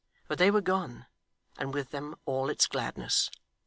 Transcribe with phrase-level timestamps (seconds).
[0.27, 1.05] But they were gone,
[1.59, 3.29] and with them all its gladness.